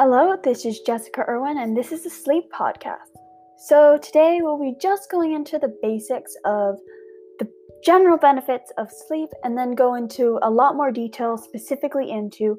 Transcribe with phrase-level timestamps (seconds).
[0.00, 3.18] Hello, this is Jessica Irwin, and this is the Sleep Podcast.
[3.56, 6.78] So, today we'll be just going into the basics of
[7.40, 7.50] the
[7.82, 12.56] general benefits of sleep and then go into a lot more detail specifically into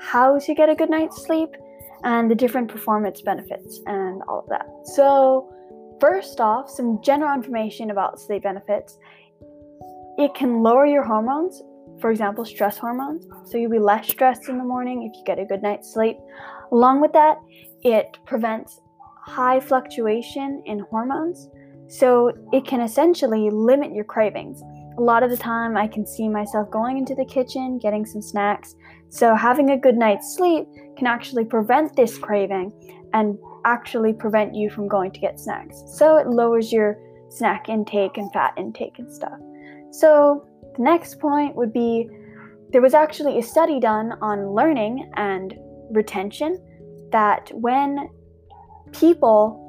[0.00, 1.50] how to get a good night's sleep
[2.02, 4.66] and the different performance benefits and all of that.
[4.82, 5.48] So,
[6.00, 8.98] first off, some general information about sleep benefits.
[10.18, 11.62] It can lower your hormones,
[12.00, 13.28] for example, stress hormones.
[13.44, 16.16] So you'll be less stressed in the morning if you get a good night's sleep.
[16.72, 17.38] Along with that,
[17.82, 18.80] it prevents
[19.22, 21.48] high fluctuation in hormones.
[21.88, 24.62] So it can essentially limit your cravings.
[24.96, 28.22] A lot of the time, I can see myself going into the kitchen, getting some
[28.22, 28.76] snacks.
[29.08, 32.72] So having a good night's sleep can actually prevent this craving
[33.12, 35.82] and actually prevent you from going to get snacks.
[35.86, 39.38] So it lowers your snack intake and fat intake and stuff.
[39.90, 40.46] So
[40.76, 42.08] the next point would be
[42.72, 45.54] there was actually a study done on learning and
[45.90, 46.58] retention
[47.12, 48.08] that when
[48.92, 49.66] people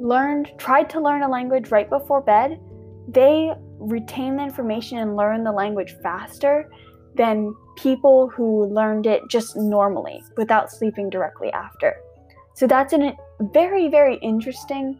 [0.00, 2.60] learned tried to learn a language right before bed,
[3.08, 6.70] they retain the information and learn the language faster
[7.16, 11.94] than people who learned it just normally without sleeping directly after.
[12.54, 13.14] So that's a
[13.52, 14.98] very very interesting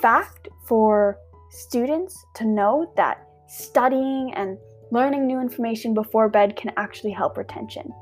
[0.00, 1.18] fact for
[1.50, 4.58] students to know that studying and
[4.90, 7.92] learning new information before bed can actually help retention.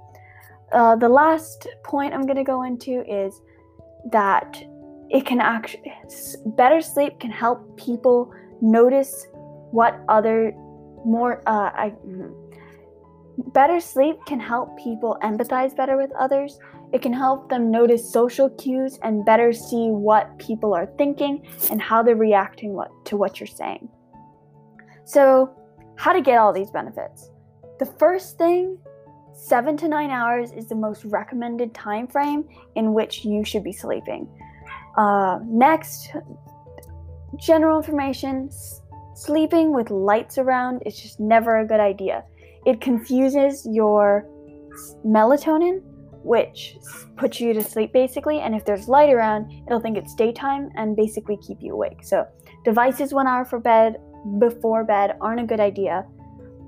[0.72, 3.40] Uh, the last point I'm going to go into is
[4.12, 4.56] that
[5.10, 5.92] it can actually
[6.56, 9.26] better sleep can help people notice
[9.70, 10.52] what other
[11.04, 12.34] more uh, I, mm,
[13.52, 16.58] better sleep can help people empathize better with others.
[16.92, 21.80] It can help them notice social cues and better see what people are thinking and
[21.80, 23.88] how they're reacting what, to what you're saying.
[25.04, 25.54] So
[25.96, 27.30] how to get all these benefits?
[27.78, 28.78] The first thing
[29.36, 33.72] Seven to nine hours is the most recommended time frame in which you should be
[33.72, 34.26] sleeping.
[34.96, 36.10] Uh, next,
[37.38, 38.50] general information
[39.14, 42.24] sleeping with lights around is just never a good idea.
[42.64, 44.26] It confuses your
[45.04, 45.82] melatonin,
[46.24, 46.78] which
[47.16, 50.96] puts you to sleep basically, and if there's light around, it'll think it's daytime and
[50.96, 52.02] basically keep you awake.
[52.02, 52.26] So,
[52.64, 53.98] devices one hour for bed
[54.38, 56.06] before bed aren't a good idea.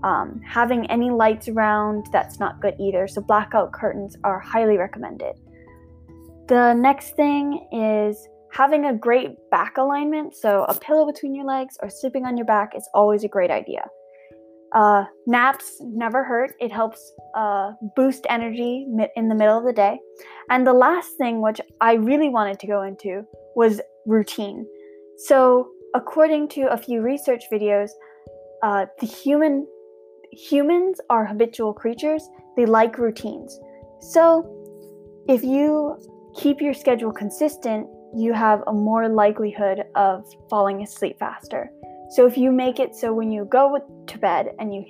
[0.03, 3.09] Um, having any lights around, that's not good either.
[3.09, 5.34] So, blackout curtains are highly recommended.
[6.48, 10.36] The next thing is having a great back alignment.
[10.36, 13.50] So, a pillow between your legs or sleeping on your back is always a great
[13.50, 13.84] idea.
[14.72, 16.53] Uh, naps never hurt.
[16.60, 18.86] It helps uh, boost energy
[19.16, 19.98] in the middle of the day.
[20.50, 23.25] And the last thing, which I really wanted to go into,
[23.56, 24.66] was routine.
[25.16, 27.91] So, according to a few research videos,
[28.62, 29.66] uh, the human
[30.33, 33.59] humans are habitual creatures, they like routines.
[34.00, 34.55] So,
[35.28, 35.97] if you
[36.37, 41.71] keep your schedule consistent, you have a more likelihood of falling asleep faster.
[42.11, 44.84] So, if you make it so when you go to bed and you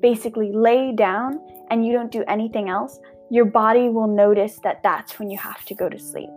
[0.00, 2.98] basically lay down and you don't do anything else,
[3.30, 6.30] your body will notice that that's when you have to go to sleep.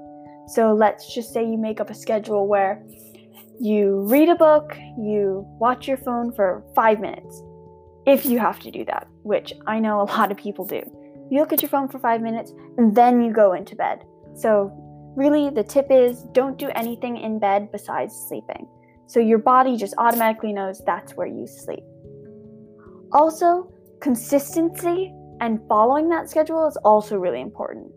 [0.47, 2.83] So, let's just say you make up a schedule where
[3.59, 7.41] you read a book, you watch your phone for five minutes,
[8.05, 10.81] if you have to do that, which I know a lot of people do.
[11.29, 14.03] You look at your phone for five minutes and then you go into bed.
[14.35, 14.71] So,
[15.15, 18.67] really, the tip is don't do anything in bed besides sleeping.
[19.07, 21.83] So, your body just automatically knows that's where you sleep.
[23.11, 23.71] Also,
[24.01, 27.91] consistency and following that schedule is also really important.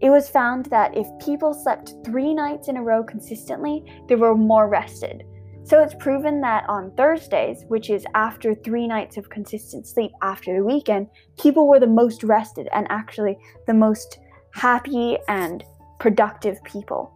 [0.00, 4.34] It was found that if people slept three nights in a row consistently, they were
[4.34, 5.24] more rested.
[5.70, 10.52] So it's proven that on Thursdays, which is after three nights of consistent sleep after
[10.52, 11.06] the weekend,
[11.40, 13.38] people were the most rested and actually
[13.68, 14.18] the most
[14.52, 15.62] happy and
[16.00, 17.14] productive people.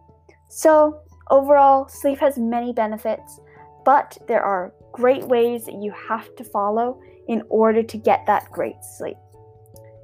[0.49, 3.41] So overall, sleep has many benefits,
[3.83, 8.49] but there are great ways that you have to follow in order to get that
[8.53, 9.17] great sleep.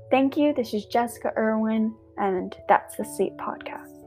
[0.09, 0.53] Thank you.
[0.53, 4.00] This is Jessica Irwin, and that's the Sleep Podcast.